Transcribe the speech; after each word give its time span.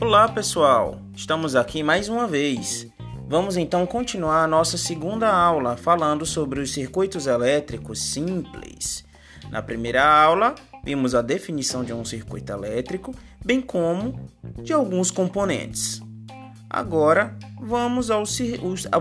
Olá 0.00 0.26
pessoal, 0.26 0.98
estamos 1.14 1.54
aqui 1.54 1.82
mais 1.82 2.08
uma 2.08 2.26
vez. 2.26 2.86
Vamos 3.28 3.58
então 3.58 3.84
continuar 3.84 4.42
a 4.42 4.48
nossa 4.48 4.78
segunda 4.78 5.30
aula 5.30 5.76
falando 5.76 6.24
sobre 6.24 6.58
os 6.58 6.72
circuitos 6.72 7.26
elétricos 7.26 8.02
simples. 8.02 9.04
Na 9.50 9.60
primeira 9.60 10.02
aula, 10.02 10.54
vimos 10.82 11.14
a 11.14 11.20
definição 11.20 11.84
de 11.84 11.92
um 11.92 12.02
circuito 12.02 12.50
elétrico, 12.50 13.14
bem 13.44 13.60
como 13.60 14.18
de 14.62 14.72
alguns 14.72 15.10
componentes. 15.10 16.00
Agora, 16.68 17.36
vamos, 17.60 18.10
aos, 18.10 18.38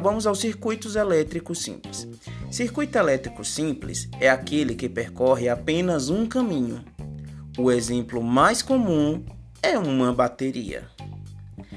vamos 0.01 0.27
aos 0.27 0.39
circuitos 0.39 0.97
elétricos 0.97 1.61
simples. 1.61 2.09
Circuito 2.51 2.97
elétrico 2.97 3.45
simples 3.45 4.09
é 4.19 4.29
aquele 4.29 4.75
que 4.75 4.89
percorre 4.89 5.47
apenas 5.47 6.09
um 6.09 6.25
caminho. 6.25 6.83
O 7.57 7.71
exemplo 7.71 8.21
mais 8.21 8.61
comum 8.61 9.23
é 9.61 9.77
uma 9.77 10.13
bateria. 10.13 10.83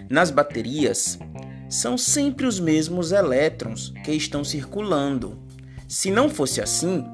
Nas 0.08 0.30
baterias, 0.30 1.18
são 1.68 1.96
sempre 1.96 2.46
os 2.46 2.60
mesmos 2.60 3.12
elétrons 3.12 3.92
que 4.04 4.12
estão 4.12 4.44
circulando. 4.44 5.38
Se 5.88 6.10
não 6.10 6.28
fosse 6.28 6.60
assim, 6.60 7.04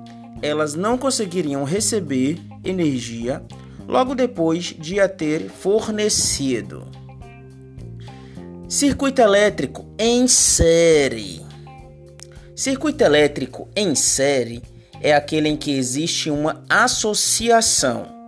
elas 0.43 0.75
não 0.75 0.99
conseguiriam 0.99 1.65
receber 1.65 2.41
energia 2.65 3.43
logo 3.87 4.15
depois 4.15 4.75
de 4.79 5.01
a 5.01 5.09
ter 5.09 5.49
fornecido. 5.49 6.87
Circuito 8.69 9.23
elétrico 9.23 9.87
em 9.98 10.29
série. 10.29 11.41
Circuito 12.55 13.03
elétrico 13.03 13.69
em 13.75 13.95
série 13.95 14.62
é 15.01 15.15
aquele 15.15 15.48
em 15.48 15.57
que 15.57 15.71
existe 15.71 16.31
uma 16.31 16.65
associação. 16.69 18.19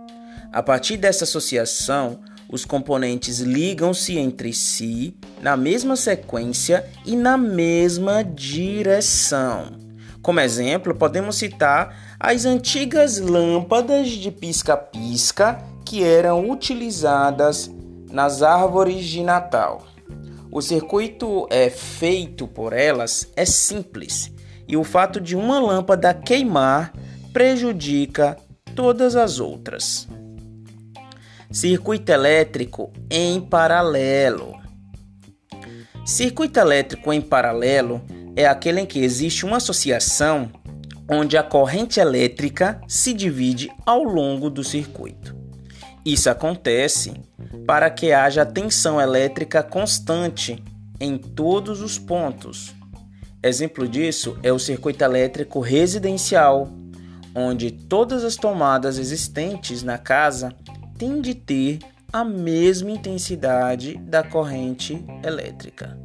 A 0.51 0.63
partir 0.63 0.97
dessa 0.97 1.23
associação, 1.23 2.19
os 2.51 2.65
componentes 2.65 3.39
ligam-se 3.39 4.17
entre 4.17 4.51
si 4.53 5.15
na 5.41 5.55
mesma 5.55 5.95
sequência 5.95 6.85
e 7.05 7.15
na 7.15 7.37
mesma 7.37 8.23
direção. 8.23 9.79
Como 10.21 10.39
exemplo, 10.39 10.93
podemos 10.93 11.37
citar 11.37 12.15
as 12.19 12.45
antigas 12.45 13.17
lâmpadas 13.19 14.09
de 14.09 14.29
pisca-pisca 14.29 15.63
que 15.85 16.03
eram 16.03 16.49
utilizadas 16.49 17.71
nas 18.11 18.43
árvores 18.43 19.05
de 19.05 19.23
Natal. 19.23 19.87
O 20.51 20.61
circuito 20.61 21.47
é 21.49 21.69
feito 21.69 22.45
por 22.45 22.73
elas 22.73 23.31
é 23.35 23.45
simples 23.45 24.31
e 24.67 24.75
o 24.75 24.83
fato 24.83 25.19
de 25.19 25.35
uma 25.35 25.59
lâmpada 25.59 26.13
queimar 26.13 26.93
prejudica 27.31 28.37
todas 28.75 29.15
as 29.15 29.39
outras. 29.39 30.07
Circuito 31.51 32.09
elétrico 32.09 32.93
em 33.09 33.41
paralelo. 33.41 34.53
Circuito 36.05 36.57
elétrico 36.57 37.11
em 37.11 37.19
paralelo 37.19 38.01
é 38.37 38.47
aquele 38.47 38.79
em 38.79 38.85
que 38.85 39.03
existe 39.03 39.45
uma 39.45 39.57
associação 39.57 40.49
onde 41.09 41.37
a 41.37 41.43
corrente 41.43 41.99
elétrica 41.99 42.79
se 42.87 43.13
divide 43.13 43.69
ao 43.85 44.01
longo 44.01 44.49
do 44.49 44.63
circuito. 44.63 45.35
Isso 46.05 46.29
acontece 46.29 47.11
para 47.67 47.89
que 47.89 48.13
haja 48.13 48.45
tensão 48.45 48.99
elétrica 48.99 49.61
constante 49.61 50.63
em 51.01 51.17
todos 51.17 51.81
os 51.81 51.99
pontos. 51.99 52.73
Exemplo 53.43 53.89
disso 53.89 54.37
é 54.41 54.53
o 54.53 54.59
circuito 54.59 55.03
elétrico 55.03 55.59
residencial, 55.59 56.71
onde 57.35 57.71
todas 57.71 58.23
as 58.23 58.37
tomadas 58.37 58.97
existentes 58.97 59.83
na 59.83 59.97
casa 59.97 60.55
tem 61.01 61.19
de 61.19 61.33
ter 61.33 61.79
a 62.13 62.23
mesma 62.23 62.91
intensidade 62.91 63.97
da 63.97 64.21
corrente 64.21 65.03
elétrica. 65.23 65.97